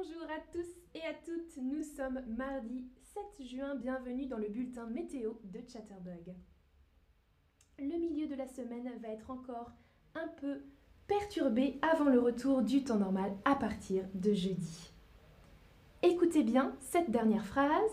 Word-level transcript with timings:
Bonjour 0.00 0.30
à 0.30 0.40
tous 0.50 0.66
et 0.94 1.02
à 1.02 1.12
toutes, 1.12 1.62
nous 1.62 1.82
sommes 1.82 2.22
mardi 2.26 2.86
7 3.36 3.46
juin, 3.46 3.74
bienvenue 3.74 4.26
dans 4.26 4.38
le 4.38 4.48
bulletin 4.48 4.86
météo 4.86 5.32
de 5.44 5.60
Chatterbug. 5.70 6.34
Le 7.78 7.98
milieu 7.98 8.26
de 8.26 8.34
la 8.34 8.46
semaine 8.46 8.90
va 9.02 9.08
être 9.08 9.30
encore 9.30 9.72
un 10.14 10.28
peu 10.40 10.62
perturbé 11.06 11.78
avant 11.82 12.08
le 12.08 12.18
retour 12.18 12.62
du 12.62 12.82
temps 12.82 12.96
normal 12.96 13.36
à 13.44 13.54
partir 13.56 14.04
de 14.14 14.32
jeudi. 14.32 14.90
Écoutez 16.02 16.44
bien 16.44 16.74
cette 16.80 17.10
dernière 17.10 17.44
phrase, 17.44 17.90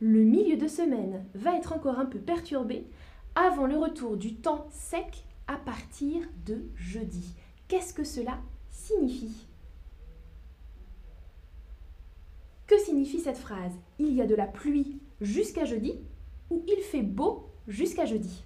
le 0.00 0.24
milieu 0.24 0.58
de 0.58 0.68
semaine 0.68 1.24
va 1.34 1.56
être 1.56 1.72
encore 1.72 1.98
un 1.98 2.06
peu 2.06 2.18
perturbé 2.18 2.86
avant 3.34 3.66
le 3.66 3.78
retour 3.78 4.18
du 4.18 4.34
temps 4.34 4.66
sec 4.70 5.24
à 5.46 5.56
partir 5.56 6.28
de 6.44 6.66
jeudi. 6.74 7.34
Qu'est-ce 7.66 7.94
que 7.94 8.04
cela 8.04 8.40
signifie? 8.68 9.46
Que 12.66 12.78
signifie 12.78 13.20
cette 13.20 13.38
phrase 13.38 13.72
Il 13.98 14.12
y 14.12 14.20
a 14.20 14.26
de 14.26 14.34
la 14.34 14.46
pluie 14.46 14.98
jusqu'à 15.20 15.64
jeudi 15.64 16.00
ou 16.50 16.64
il 16.66 16.82
fait 16.82 17.02
beau 17.02 17.46
jusqu'à 17.68 18.04
jeudi 18.04 18.42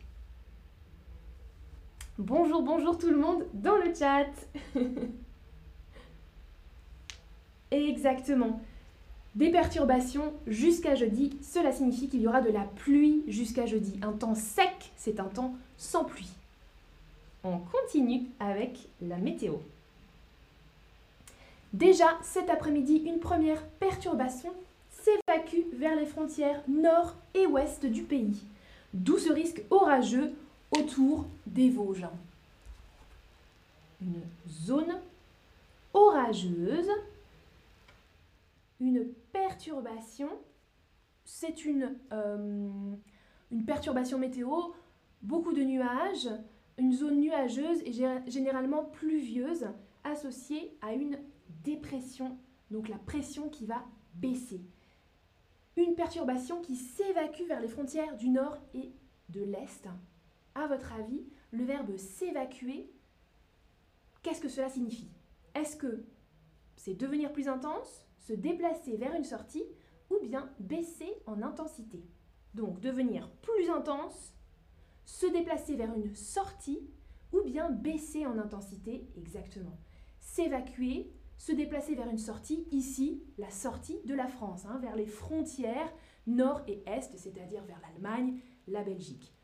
Bonjour, 2.18 2.62
bonjour 2.62 2.98
tout 2.98 3.08
le 3.08 3.16
monde 3.16 3.46
dans 3.54 3.76
le 3.76 3.94
chat. 3.94 4.26
Exactement. 7.70 8.60
Des 9.36 9.50
perturbations 9.50 10.34
jusqu'à 10.46 10.96
jeudi, 10.96 11.38
cela 11.40 11.72
signifie 11.72 12.08
qu'il 12.08 12.20
y 12.20 12.28
aura 12.28 12.42
de 12.42 12.50
la 12.50 12.64
pluie 12.64 13.22
jusqu'à 13.26 13.64
jeudi. 13.64 13.98
Un 14.02 14.12
temps 14.12 14.34
sec, 14.34 14.92
c'est 14.98 15.18
un 15.18 15.28
temps 15.28 15.54
sans 15.78 16.04
pluie. 16.04 16.28
On 17.42 17.58
continue 17.58 18.26
avec 18.38 18.88
la 19.00 19.16
météo. 19.16 19.54
Déjà 21.72 22.18
cet 22.22 22.50
après-midi, 22.50 22.96
une 22.96 23.20
première 23.20 23.64
perturbation 23.64 24.52
s'évacue 24.90 25.68
vers 25.72 25.94
les 25.94 26.06
frontières 26.06 26.62
nord 26.68 27.14
et 27.34 27.46
ouest 27.46 27.86
du 27.86 28.02
pays, 28.02 28.42
d'où 28.92 29.18
ce 29.18 29.32
risque 29.32 29.62
orageux 29.70 30.32
autour 30.72 31.26
des 31.46 31.70
Vosges. 31.70 32.08
Une 34.00 34.20
zone 34.48 34.98
orageuse, 35.92 36.90
une 38.80 39.06
perturbation, 39.32 40.30
c'est 41.24 41.64
une, 41.64 41.94
euh, 42.12 42.68
une 43.52 43.64
perturbation 43.64 44.18
météo, 44.18 44.72
beaucoup 45.22 45.52
de 45.52 45.62
nuages, 45.62 46.30
une 46.78 46.92
zone 46.92 47.20
nuageuse 47.20 47.82
et 47.84 47.92
généralement 48.26 48.84
pluvieuse 48.84 49.66
associée 50.02 50.72
à 50.80 50.94
une 50.94 51.18
dépression, 51.62 52.38
donc 52.70 52.88
la 52.88 52.98
pression 52.98 53.48
qui 53.48 53.66
va 53.66 53.84
baisser. 54.14 54.60
Une 55.76 55.94
perturbation 55.94 56.60
qui 56.60 56.76
s'évacue 56.76 57.46
vers 57.46 57.60
les 57.60 57.68
frontières 57.68 58.16
du 58.16 58.28
nord 58.28 58.58
et 58.74 58.92
de 59.28 59.42
l'est. 59.42 59.88
À 60.54 60.66
votre 60.66 60.92
avis, 60.92 61.24
le 61.52 61.64
verbe 61.64 61.96
s'évacuer, 61.96 62.90
qu'est-ce 64.22 64.40
que 64.40 64.48
cela 64.48 64.68
signifie? 64.68 65.10
Est-ce 65.54 65.76
que 65.76 66.04
c'est 66.76 66.94
devenir 66.94 67.32
plus 67.32 67.48
intense, 67.48 68.06
se 68.18 68.32
déplacer 68.32 68.96
vers 68.96 69.14
une 69.14 69.24
sortie, 69.24 69.64
ou 70.10 70.18
bien 70.20 70.50
baisser 70.58 71.12
en 71.26 71.42
intensité? 71.42 72.04
Donc 72.54 72.80
devenir 72.80 73.30
plus 73.42 73.70
intense, 73.70 74.34
se 75.04 75.26
déplacer 75.26 75.76
vers 75.76 75.94
une 75.94 76.14
sortie, 76.14 76.80
ou 77.32 77.42
bien 77.42 77.70
baisser 77.70 78.26
en 78.26 78.38
intensité 78.38 79.08
exactement. 79.16 79.78
S'évacuer, 80.18 81.12
se 81.40 81.52
déplacer 81.52 81.94
vers 81.94 82.10
une 82.10 82.18
sortie, 82.18 82.66
ici, 82.70 83.24
la 83.38 83.48
sortie 83.48 83.98
de 84.04 84.14
la 84.14 84.28
France, 84.28 84.66
hein, 84.66 84.78
vers 84.82 84.94
les 84.94 85.06
frontières 85.06 85.90
nord 86.26 86.60
et 86.68 86.82
est, 86.86 87.16
c'est-à-dire 87.16 87.64
vers 87.64 87.80
l'Allemagne, 87.80 88.38
la 88.68 88.82
Belgique. 88.82 89.34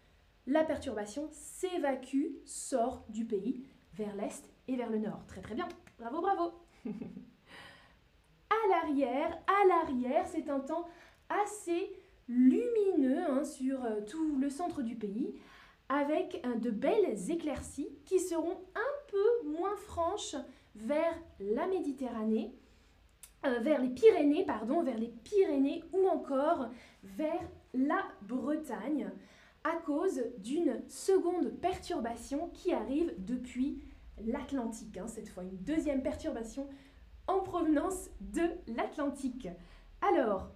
La 0.47 0.63
perturbation 0.63 1.27
s'évacue, 1.33 2.37
sort 2.45 3.07
du 3.09 3.25
pays 3.25 3.65
vers 3.95 4.15
l'est 4.15 4.45
et 4.69 4.77
vers 4.77 4.91
le 4.91 4.99
nord. 4.99 5.25
Très 5.27 5.41
très 5.41 5.55
bien, 5.55 5.67
bravo, 5.99 6.21
bravo. 6.21 6.53
à 6.85 8.69
l'arrière, 8.69 9.35
à 9.47 9.67
l'arrière, 9.67 10.27
c'est 10.27 10.51
un 10.51 10.61
temps 10.61 10.85
assez 11.31 11.97
lumineux 12.29 13.25
hein, 13.27 13.43
sur 13.43 13.83
euh, 13.87 14.03
tout 14.03 14.37
le 14.37 14.51
centre 14.51 14.83
du 14.83 14.97
pays, 14.97 15.35
avec 15.89 16.43
euh, 16.45 16.57
de 16.57 16.71
belles 16.71 17.31
éclaircies 17.31 17.89
qui 18.05 18.21
seront 18.21 18.59
un 18.75 19.11
peu 19.11 19.49
moins 19.49 19.77
franches 19.77 20.37
vers 20.77 21.15
la 21.41 21.67
Méditerranée, 21.67 22.55
euh, 23.45 23.59
vers 23.61 23.81
les 23.81 23.89
Pyrénées, 23.89 24.45
pardon, 24.45 24.83
vers 24.83 24.99
les 24.99 25.09
Pyrénées 25.09 25.85
ou 25.93 26.07
encore 26.09 26.69
vers 27.03 27.49
la 27.75 28.03
Bretagne 28.23 29.11
à 29.65 29.77
cause 29.85 30.23
d'une 30.39 30.83
seconde 30.89 31.51
perturbation 31.61 32.49
qui 32.51 32.73
arrive 32.73 33.13
depuis 33.19 33.83
l'Atlantique. 34.25 34.97
Hein, 34.97 35.09
cette 35.09 35.29
fois, 35.29 35.43
une 35.43 35.59
deuxième 35.59 36.03
perturbation 36.03 36.69
en 37.27 37.41
provenance 37.41 38.09
de 38.21 38.43
l'Atlantique. 38.69 39.49
Alors, 40.01 40.51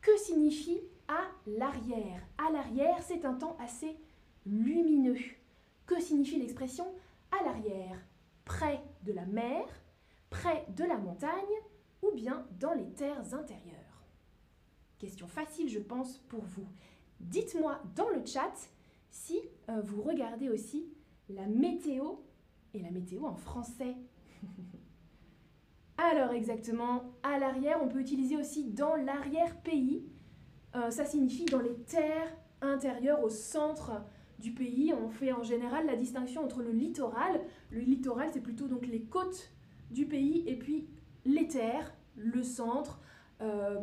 que 0.00 0.16
signifie 0.16 0.80
à 1.08 1.20
l'arrière? 1.46 2.22
À 2.38 2.52
l'arrière, 2.52 3.02
c'est 3.02 3.24
un 3.24 3.34
temps 3.34 3.56
assez 3.58 3.96
lumineux. 4.46 5.18
Que 5.86 6.00
signifie 6.00 6.38
l'expression 6.38 6.86
à 7.32 7.44
l'arrière? 7.44 7.98
Près 8.44 8.80
de 9.02 9.12
la 9.12 9.26
mer, 9.26 9.64
près 10.30 10.66
de 10.76 10.84
la 10.84 10.98
montagne 10.98 11.30
ou 12.02 12.12
bien 12.12 12.46
dans 12.58 12.72
les 12.72 12.88
terres 12.90 13.34
intérieures 13.34 13.76
Question 14.98 15.26
facile, 15.26 15.68
je 15.70 15.78
pense, 15.78 16.18
pour 16.18 16.42
vous. 16.42 16.66
Dites-moi 17.20 17.80
dans 17.96 18.10
le 18.10 18.24
chat 18.24 18.52
si 19.10 19.40
euh, 19.68 19.80
vous 19.80 20.02
regardez 20.02 20.50
aussi 20.50 20.92
la 21.30 21.46
météo 21.46 22.16
et 22.74 22.80
la 22.80 22.90
météo 22.90 23.24
en 23.24 23.34
français. 23.34 23.96
Alors 25.96 26.32
exactement, 26.32 27.14
à 27.22 27.38
l'arrière, 27.38 27.82
on 27.82 27.88
peut 27.88 28.00
utiliser 28.00 28.36
aussi 28.36 28.64
dans 28.64 28.94
l'arrière-pays. 28.94 30.04
Euh, 30.74 30.90
ça 30.90 31.04
signifie 31.04 31.46
dans 31.46 31.60
les 31.60 31.76
terres 31.82 32.36
intérieures 32.60 33.22
au 33.22 33.30
centre 33.30 34.02
du 34.40 34.52
pays, 34.52 34.92
on 34.94 35.10
fait 35.10 35.32
en 35.32 35.42
général 35.42 35.86
la 35.86 35.96
distinction 35.96 36.44
entre 36.44 36.62
le 36.62 36.72
littoral. 36.72 37.40
Le 37.70 37.80
littoral, 37.80 38.30
c'est 38.32 38.40
plutôt 38.40 38.66
donc 38.66 38.86
les 38.86 39.02
côtes 39.02 39.52
du 39.90 40.06
pays 40.06 40.44
et 40.46 40.56
puis 40.56 40.88
les 41.24 41.46
terres, 41.46 41.94
le 42.16 42.42
centre 42.42 43.00
euh, 43.42 43.78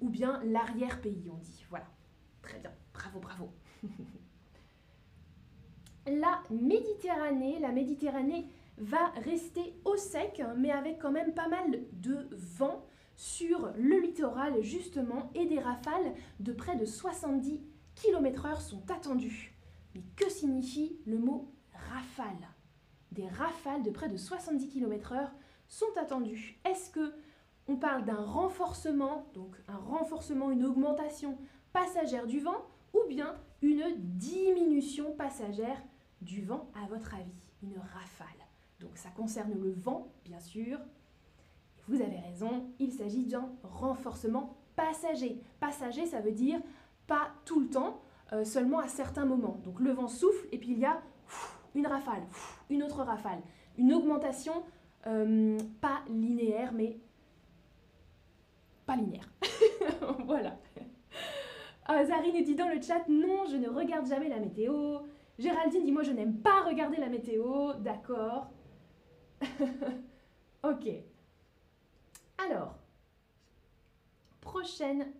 ou 0.00 0.08
bien 0.08 0.40
l'arrière-pays, 0.44 1.30
on 1.32 1.38
dit. 1.38 1.66
Voilà. 1.68 1.86
Très 2.42 2.58
bien. 2.58 2.70
Bravo, 2.92 3.18
bravo. 3.20 3.50
la 6.06 6.42
Méditerranée, 6.50 7.58
la 7.58 7.72
Méditerranée 7.72 8.46
va 8.78 9.08
rester 9.24 9.74
au 9.84 9.96
sec, 9.96 10.42
mais 10.56 10.70
avec 10.70 10.98
quand 10.98 11.10
même 11.10 11.34
pas 11.34 11.48
mal 11.48 11.80
de 11.92 12.28
vent 12.32 12.86
sur 13.16 13.72
le 13.76 14.00
littoral 14.00 14.62
justement 14.62 15.30
et 15.34 15.46
des 15.46 15.58
rafales 15.58 16.14
de 16.38 16.52
près 16.52 16.76
de 16.76 16.84
70 16.84 17.60
km/h 17.96 18.60
sont 18.60 18.88
attendues. 18.90 19.57
Mais 19.98 20.04
que 20.14 20.30
signifie 20.30 20.96
le 21.06 21.18
mot 21.18 21.52
rafale? 21.90 22.48
Des 23.10 23.26
rafales 23.26 23.82
de 23.82 23.90
près 23.90 24.08
de 24.08 24.16
70 24.16 24.68
km/h 24.68 25.28
sont 25.66 25.96
attendues. 26.00 26.60
Est-ce 26.64 26.90
que 26.90 27.14
on 27.66 27.76
parle 27.76 28.04
d'un 28.04 28.24
renforcement, 28.24 29.26
donc 29.34 29.56
un 29.66 29.76
renforcement, 29.76 30.52
une 30.52 30.64
augmentation 30.64 31.36
passagère 31.72 32.28
du 32.28 32.38
vent, 32.38 32.64
ou 32.94 33.00
bien 33.08 33.34
une 33.60 33.92
diminution 33.96 35.12
passagère 35.16 35.82
du 36.22 36.44
vent, 36.44 36.70
à 36.80 36.86
votre 36.86 37.14
avis? 37.14 37.50
Une 37.62 37.76
rafale. 37.76 38.26
Donc 38.78 38.96
ça 38.96 39.10
concerne 39.10 39.52
le 39.52 39.72
vent, 39.72 40.12
bien 40.24 40.38
sûr. 40.38 40.78
vous 41.88 42.00
avez 42.00 42.18
raison, 42.18 42.70
il 42.78 42.92
s'agit 42.92 43.26
d'un 43.26 43.50
renforcement 43.64 44.56
passager. 44.76 45.42
Passager, 45.58 46.06
ça 46.06 46.20
veut 46.20 46.32
dire 46.32 46.60
pas 47.08 47.32
tout 47.44 47.58
le 47.58 47.68
temps, 47.68 48.00
euh, 48.32 48.44
seulement 48.44 48.78
à 48.78 48.88
certains 48.88 49.24
moments. 49.24 49.60
Donc 49.64 49.80
le 49.80 49.92
vent 49.92 50.08
souffle 50.08 50.46
et 50.52 50.58
puis 50.58 50.72
il 50.72 50.78
y 50.78 50.84
a 50.84 51.00
une 51.74 51.86
rafale, 51.86 52.22
une 52.70 52.82
autre 52.82 53.02
rafale. 53.02 53.40
Une 53.76 53.92
augmentation 53.92 54.64
euh, 55.06 55.58
pas 55.80 56.00
linéaire, 56.08 56.72
mais 56.72 56.98
pas 58.84 58.96
linéaire. 58.96 59.28
voilà. 60.26 60.58
Euh, 61.90 62.04
Zari 62.04 62.32
nous 62.32 62.44
dit 62.44 62.54
dans 62.54 62.68
le 62.68 62.80
chat, 62.82 63.08
non, 63.08 63.46
je 63.50 63.56
ne 63.56 63.68
regarde 63.68 64.06
jamais 64.06 64.28
la 64.28 64.40
météo. 64.40 64.98
Géraldine 65.38 65.84
dit, 65.84 65.92
moi 65.92 66.02
je 66.02 66.10
n'aime 66.10 66.38
pas 66.38 66.62
regarder 66.62 66.96
la 66.98 67.08
météo. 67.08 67.74
D'accord. 67.74 68.50
ok. 70.64 70.88
Alors, 72.44 72.74
prochaine 74.40 75.12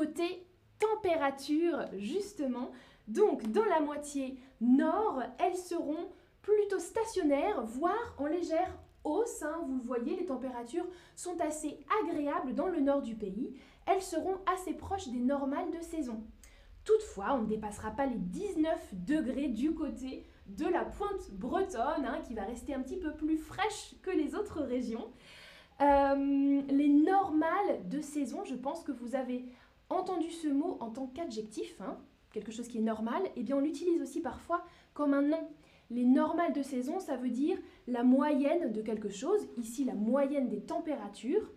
Côté 0.00 0.46
température, 0.78 1.84
justement, 1.98 2.70
donc 3.06 3.46
dans 3.52 3.66
la 3.66 3.80
moitié 3.80 4.38
nord, 4.62 5.22
elles 5.38 5.58
seront 5.58 6.08
plutôt 6.40 6.78
stationnaires, 6.78 7.62
voire 7.66 8.14
en 8.16 8.24
légère 8.24 8.78
hausse. 9.04 9.42
hein. 9.42 9.60
Vous 9.66 9.76
le 9.76 9.82
voyez, 9.82 10.16
les 10.16 10.24
températures 10.24 10.86
sont 11.14 11.38
assez 11.42 11.80
agréables 12.02 12.54
dans 12.54 12.68
le 12.68 12.80
nord 12.80 13.02
du 13.02 13.14
pays. 13.14 13.52
Elles 13.84 14.00
seront 14.00 14.38
assez 14.50 14.72
proches 14.72 15.08
des 15.08 15.18
normales 15.18 15.70
de 15.70 15.82
saison. 15.82 16.24
Toutefois, 16.84 17.34
on 17.34 17.42
ne 17.42 17.46
dépassera 17.48 17.90
pas 17.90 18.06
les 18.06 18.16
19 18.16 18.94
degrés 19.04 19.48
du 19.48 19.74
côté 19.74 20.24
de 20.46 20.64
la 20.64 20.86
pointe 20.86 21.30
bretonne, 21.32 22.06
hein, 22.06 22.22
qui 22.26 22.32
va 22.32 22.44
rester 22.44 22.72
un 22.72 22.80
petit 22.80 22.96
peu 22.96 23.12
plus 23.12 23.36
fraîche 23.36 23.96
que 24.00 24.10
les 24.10 24.34
autres 24.34 24.62
régions. 24.62 25.10
Euh, 25.82 26.62
les 26.68 26.88
normales 26.88 27.86
de 27.88 28.00
saison, 28.00 28.44
je 28.44 28.54
pense 28.54 28.82
que 28.82 28.92
vous 28.92 29.14
avez 29.14 29.44
entendu 29.90 30.30
ce 30.30 30.48
mot 30.48 30.76
en 30.80 30.90
tant 30.90 31.06
qu'adjectif, 31.06 31.80
hein, 31.80 31.98
quelque 32.32 32.52
chose 32.52 32.68
qui 32.68 32.78
est 32.78 32.82
normal, 32.82 33.22
et 33.36 33.42
bien 33.42 33.56
on 33.56 33.60
l'utilise 33.60 34.00
aussi 34.00 34.20
parfois 34.20 34.64
comme 34.94 35.14
un 35.14 35.22
nom. 35.22 35.48
Les 35.90 36.04
normales 36.04 36.52
de 36.52 36.62
saison, 36.62 37.00
ça 37.00 37.16
veut 37.16 37.30
dire 37.30 37.58
la 37.88 38.04
moyenne 38.04 38.72
de 38.72 38.80
quelque 38.80 39.08
chose, 39.08 39.48
ici 39.56 39.84
la 39.84 39.94
moyenne 39.94 40.48
des 40.48 40.60
températures, 40.60 41.50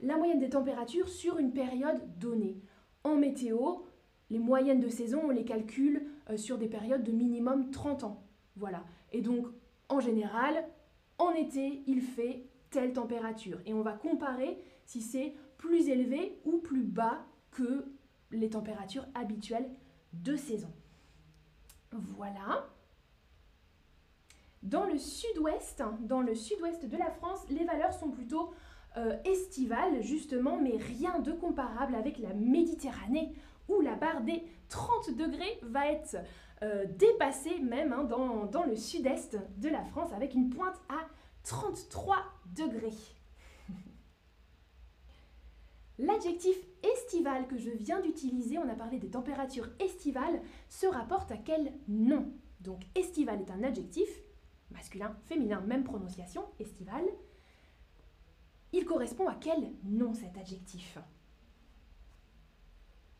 la 0.00 0.16
moyenne 0.16 0.40
des 0.40 0.50
températures 0.50 1.08
sur 1.08 1.38
une 1.38 1.52
période 1.52 2.18
donnée. 2.18 2.60
En 3.04 3.14
météo, 3.14 3.84
les 4.28 4.40
moyennes 4.40 4.80
de 4.80 4.88
saison, 4.88 5.22
on 5.26 5.30
les 5.30 5.44
calcule 5.44 6.06
euh, 6.30 6.36
sur 6.36 6.58
des 6.58 6.68
périodes 6.68 7.04
de 7.04 7.12
minimum 7.12 7.70
30 7.70 8.04
ans. 8.04 8.24
Voilà. 8.56 8.84
Et 9.12 9.22
donc, 9.22 9.46
en 9.88 10.00
général, 10.00 10.66
en 11.18 11.30
été, 11.32 11.82
il 11.86 12.00
fait 12.00 12.48
telle 12.70 12.92
température. 12.92 13.60
Et 13.66 13.72
on 13.72 13.82
va 13.82 13.92
comparer 13.92 14.58
si 14.84 15.00
c'est 15.00 15.34
plus 15.56 15.88
élevé 15.88 16.40
ou 16.44 16.58
plus 16.58 16.82
bas 16.82 17.24
que 17.56 17.86
les 18.30 18.50
températures 18.50 19.06
habituelles 19.14 19.68
de 20.12 20.36
saison. 20.36 20.70
Voilà. 21.90 22.66
Dans 24.62 24.84
le 24.84 24.98
sud-ouest, 24.98 25.82
dans 26.00 26.20
le 26.20 26.34
sud-ouest 26.34 26.84
de 26.86 26.96
la 26.96 27.10
France, 27.10 27.48
les 27.48 27.64
valeurs 27.64 27.94
sont 27.94 28.10
plutôt 28.10 28.52
euh, 28.96 29.16
estivales, 29.24 30.02
justement, 30.02 30.58
mais 30.58 30.76
rien 30.76 31.18
de 31.20 31.32
comparable 31.32 31.94
avec 31.94 32.18
la 32.18 32.34
Méditerranée, 32.34 33.34
où 33.68 33.80
la 33.80 33.94
barre 33.94 34.22
des 34.22 34.44
30 34.68 35.16
degrés 35.16 35.58
va 35.62 35.90
être 35.90 36.16
euh, 36.62 36.84
dépassée 36.98 37.58
même 37.60 37.92
hein, 37.92 38.04
dans, 38.04 38.46
dans 38.46 38.64
le 38.64 38.76
sud-est 38.76 39.38
de 39.58 39.68
la 39.68 39.84
France, 39.84 40.12
avec 40.12 40.34
une 40.34 40.50
pointe 40.50 40.80
à 40.88 41.06
33 41.44 42.16
degrés. 42.54 43.15
L'adjectif 45.98 46.56
estival 46.82 47.46
que 47.46 47.56
je 47.56 47.70
viens 47.70 48.00
d'utiliser, 48.00 48.58
on 48.58 48.68
a 48.68 48.74
parlé 48.74 48.98
des 48.98 49.10
températures 49.10 49.68
estivales, 49.80 50.42
se 50.68 50.86
rapporte 50.86 51.32
à 51.32 51.38
quel 51.38 51.72
nom? 51.88 52.32
Donc 52.60 52.82
estival 52.94 53.40
est 53.40 53.50
un 53.50 53.62
adjectif, 53.62 54.08
masculin, 54.70 55.16
féminin, 55.24 55.60
même 55.62 55.84
prononciation, 55.84 56.44
estival. 56.58 57.04
Il 58.72 58.84
correspond 58.84 59.28
à 59.28 59.34
quel 59.34 59.72
nom 59.84 60.12
cet 60.12 60.36
adjectif? 60.36 60.98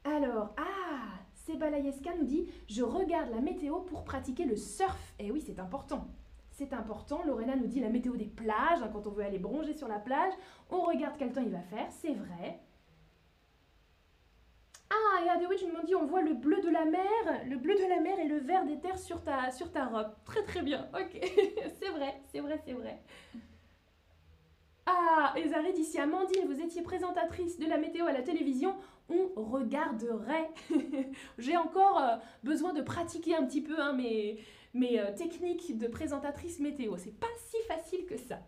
Alors, 0.04 0.54
ah, 0.58 1.18
Sebalayeska 1.46 2.14
nous 2.16 2.26
dit 2.26 2.46
Je 2.68 2.82
regarde 2.82 3.30
la 3.30 3.40
météo 3.40 3.80
pour 3.80 4.04
pratiquer 4.04 4.44
le 4.44 4.56
surf. 4.56 5.14
Eh 5.18 5.30
oui, 5.30 5.42
c'est 5.44 5.58
important. 5.58 6.08
C'est 6.50 6.72
important. 6.72 7.22
Lorena 7.24 7.56
nous 7.56 7.66
dit 7.66 7.80
la 7.80 7.90
météo 7.90 8.16
des 8.16 8.26
plages, 8.26 8.82
hein, 8.82 8.90
quand 8.92 9.06
on 9.06 9.10
veut 9.10 9.24
aller 9.24 9.38
bronger 9.38 9.74
sur 9.74 9.88
la 9.88 9.98
plage, 9.98 10.32
on 10.70 10.80
regarde 10.82 11.16
quel 11.18 11.32
temps 11.32 11.42
il 11.42 11.50
va 11.50 11.60
faire, 11.60 11.90
c'est 11.90 12.14
vrai. 12.14 12.60
Ah, 14.90 15.24
et 15.24 15.28
Adewitch 15.28 15.62
nous 15.64 15.84
dit 15.84 15.94
on 15.94 16.06
voit 16.06 16.22
le 16.22 16.34
bleu 16.34 16.60
de 16.60 16.70
la 16.70 16.84
mer, 16.84 17.44
le 17.48 17.56
bleu 17.56 17.74
de 17.74 17.88
la 17.88 18.00
mer 18.00 18.18
et 18.18 18.28
le 18.28 18.38
vert 18.38 18.64
des 18.64 18.78
terres 18.78 18.98
sur 18.98 19.22
ta, 19.22 19.86
robe. 19.86 20.12
Très 20.24 20.42
très 20.44 20.62
bien, 20.62 20.88
ok. 20.94 21.20
c'est 21.80 21.88
vrai, 21.88 22.20
c'est 22.32 22.40
vrai, 22.40 22.60
c'est 22.64 22.72
vrai. 22.72 23.00
Ah, 24.86 25.34
et 25.36 25.48
Zari 25.48 25.72
dit 25.72 25.84
si 25.84 25.98
Amandine, 25.98 26.46
vous 26.46 26.60
étiez 26.60 26.82
présentatrice 26.82 27.58
de 27.58 27.66
la 27.66 27.76
météo 27.76 28.06
à 28.06 28.12
la 28.12 28.22
télévision, 28.22 28.76
on 29.08 29.28
regarderait. 29.34 30.50
J'ai 31.38 31.56
encore 31.56 31.98
euh, 31.98 32.16
besoin 32.44 32.72
de 32.72 32.82
pratiquer 32.82 33.34
un 33.34 33.44
petit 33.44 33.62
peu 33.62 33.80
hein, 33.80 33.92
mes, 33.92 34.38
mes 34.74 35.00
euh, 35.00 35.12
techniques 35.12 35.76
de 35.76 35.88
présentatrice 35.88 36.60
météo. 36.60 36.96
C'est 36.98 37.18
pas 37.18 37.26
si 37.36 37.56
facile 37.66 38.06
que 38.06 38.16
ça. 38.16 38.38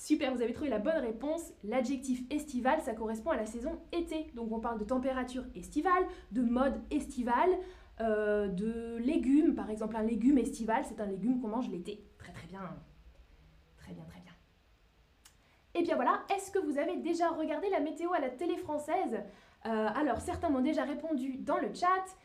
Super, 0.00 0.34
vous 0.34 0.40
avez 0.40 0.54
trouvé 0.54 0.70
la 0.70 0.78
bonne 0.78 0.96
réponse. 0.96 1.52
L'adjectif 1.62 2.22
estival, 2.30 2.80
ça 2.80 2.94
correspond 2.94 3.32
à 3.32 3.36
la 3.36 3.44
saison 3.44 3.78
été. 3.92 4.30
Donc 4.34 4.50
on 4.50 4.58
parle 4.58 4.78
de 4.78 4.84
température 4.84 5.44
estivale, 5.54 6.06
de 6.32 6.40
mode 6.40 6.80
estival, 6.90 7.50
euh, 8.00 8.48
de 8.48 8.96
légumes. 8.96 9.54
Par 9.54 9.68
exemple, 9.68 9.96
un 9.96 10.02
légume 10.02 10.38
estival, 10.38 10.86
c'est 10.88 11.02
un 11.02 11.06
légume 11.06 11.38
qu'on 11.38 11.48
mange 11.48 11.68
l'été. 11.68 12.02
Très 12.16 12.32
très 12.32 12.46
bien. 12.46 12.62
Très 13.76 13.92
bien, 13.92 14.02
très 14.04 14.20
bien. 14.20 14.32
Et 15.74 15.82
bien 15.82 15.96
voilà, 15.96 16.22
est-ce 16.34 16.50
que 16.50 16.58
vous 16.58 16.78
avez 16.78 16.96
déjà 16.96 17.28
regardé 17.28 17.68
la 17.68 17.80
météo 17.80 18.14
à 18.14 18.20
la 18.20 18.30
télé 18.30 18.56
française? 18.56 19.18
Euh, 19.66 19.88
Alors, 19.94 20.22
certains 20.22 20.48
m'ont 20.48 20.62
déjà 20.62 20.84
répondu 20.84 21.36
dans 21.36 21.58
le 21.58 21.74
chat. 21.74 22.16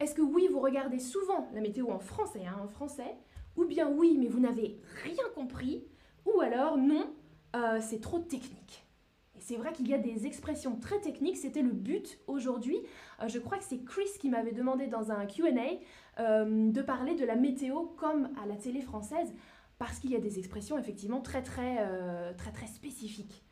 Est-ce 0.00 0.16
que 0.16 0.22
oui, 0.22 0.48
vous 0.50 0.58
regardez 0.58 0.98
souvent 0.98 1.48
la 1.54 1.60
météo 1.60 1.92
en 1.92 2.00
français, 2.00 2.44
hein, 2.44 2.56
en 2.60 2.66
français? 2.66 3.16
Ou 3.56 3.66
bien 3.66 3.88
oui, 3.88 4.16
mais 4.18 4.26
vous 4.26 4.40
n'avez 4.40 4.80
rien 5.04 5.24
compris? 5.36 5.86
Ou 6.26 6.40
alors 6.40 6.76
non, 6.76 7.14
euh, 7.56 7.78
c'est 7.80 8.00
trop 8.00 8.18
technique. 8.18 8.86
Et 9.36 9.40
c'est 9.40 9.56
vrai 9.56 9.72
qu'il 9.72 9.88
y 9.88 9.94
a 9.94 9.98
des 9.98 10.26
expressions 10.26 10.76
très 10.76 11.00
techniques, 11.00 11.36
c'était 11.36 11.62
le 11.62 11.72
but 11.72 12.18
aujourd'hui. 12.26 12.78
Euh, 13.20 13.28
je 13.28 13.38
crois 13.38 13.58
que 13.58 13.64
c'est 13.64 13.82
Chris 13.84 14.10
qui 14.20 14.28
m'avait 14.28 14.52
demandé 14.52 14.86
dans 14.86 15.10
un 15.10 15.26
QA 15.26 15.48
euh, 16.18 16.70
de 16.70 16.82
parler 16.82 17.14
de 17.14 17.24
la 17.24 17.36
météo 17.36 17.86
comme 17.96 18.30
à 18.42 18.46
la 18.46 18.56
télé 18.56 18.80
française, 18.80 19.32
parce 19.78 19.98
qu'il 19.98 20.10
y 20.10 20.16
a 20.16 20.20
des 20.20 20.38
expressions 20.38 20.78
effectivement 20.78 21.20
très 21.20 21.42
très, 21.42 21.78
très, 22.36 22.52
très 22.52 22.66
spécifiques 22.66 23.44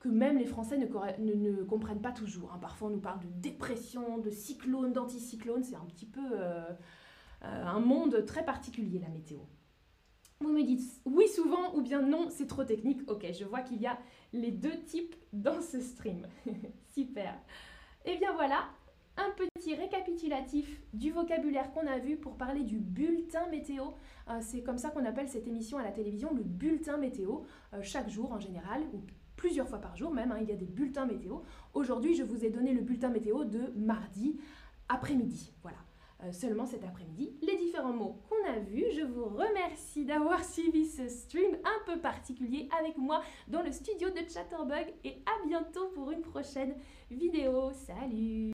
que 0.00 0.08
même 0.08 0.38
les 0.38 0.46
Français 0.46 0.78
ne, 0.78 1.62
comprennent 1.62 2.00
pas 2.00 2.10
toujours. 2.10 2.52
hein. 2.52 2.58
Parfois, 2.60 2.88
on 2.88 2.92
nous 2.92 3.00
parle 3.00 3.20
de 3.20 3.28
dépression, 3.40 4.18
de 4.18 4.30
cyclone, 4.30 4.92
d'anticyclone. 4.92 5.62
C'est 5.62 5.76
un 5.76 5.84
petit 5.84 6.06
peu 6.06 6.22
un 7.42 7.78
monde 7.78 8.24
très 8.26 8.44
particulier, 8.44 8.98
la 8.98 9.10
météo. 9.10 9.38
Vous 10.42 10.52
me 10.52 10.62
dites 10.62 11.02
oui 11.04 11.28
souvent 11.28 11.74
ou 11.74 11.82
bien 11.82 12.00
non, 12.00 12.28
c'est 12.30 12.46
trop 12.46 12.64
technique. 12.64 13.02
Ok, 13.10 13.26
je 13.32 13.44
vois 13.44 13.60
qu'il 13.60 13.80
y 13.80 13.86
a 13.86 13.98
les 14.32 14.50
deux 14.50 14.80
types 14.86 15.14
dans 15.34 15.60
ce 15.60 15.80
stream. 15.80 16.26
Super. 16.94 17.38
Et 18.06 18.16
bien 18.16 18.32
voilà, 18.32 18.70
un 19.18 19.30
petit 19.36 19.74
récapitulatif 19.74 20.80
du 20.94 21.10
vocabulaire 21.10 21.70
qu'on 21.72 21.86
a 21.86 21.98
vu 21.98 22.16
pour 22.16 22.36
parler 22.36 22.62
du 22.62 22.78
bulletin 22.78 23.46
météo. 23.48 23.84
Euh, 24.28 24.38
c'est 24.40 24.62
comme 24.62 24.78
ça 24.78 24.88
qu'on 24.88 25.04
appelle 25.04 25.28
cette 25.28 25.46
émission 25.46 25.76
à 25.76 25.82
la 25.82 25.92
télévision, 25.92 26.32
le 26.32 26.42
bulletin 26.42 26.96
météo, 26.96 27.40
euh, 27.74 27.82
chaque 27.82 28.08
jour 28.08 28.32
en 28.32 28.40
général, 28.40 28.82
ou 28.94 29.02
plusieurs 29.36 29.68
fois 29.68 29.78
par 29.78 29.94
jour 29.96 30.10
même, 30.10 30.32
hein, 30.32 30.38
il 30.40 30.48
y 30.48 30.52
a 30.52 30.56
des 30.56 30.66
bulletins 30.66 31.04
météo. 31.04 31.40
Aujourd'hui, 31.74 32.14
je 32.14 32.22
vous 32.22 32.44
ai 32.44 32.50
donné 32.50 32.72
le 32.72 32.80
bulletin 32.80 33.10
météo 33.10 33.44
de 33.44 33.72
mardi 33.76 34.40
après-midi. 34.88 35.52
Voilà. 35.62 35.78
Euh, 36.22 36.32
seulement 36.32 36.66
cet 36.66 36.84
après-midi, 36.84 37.32
les 37.40 37.56
différents 37.56 37.92
mots 37.92 38.18
qu'on 38.28 38.50
a 38.50 38.58
vus. 38.58 38.84
Je 38.94 39.02
vous 39.02 39.24
remercie 39.24 40.04
d'avoir 40.04 40.44
suivi 40.52 40.86
ce 40.86 41.08
stream 41.08 41.56
un 41.64 41.92
peu 41.92 41.98
particulier 42.00 42.68
avec 42.78 42.98
moi 42.98 43.22
dans 43.48 43.62
le 43.62 43.72
studio 43.72 44.10
de 44.10 44.28
Chatterbug 44.28 44.92
et 45.04 45.22
à 45.26 45.46
bientôt 45.46 45.88
pour 45.94 46.10
une 46.10 46.22
prochaine 46.22 46.74
vidéo. 47.10 47.70
Salut 47.72 48.52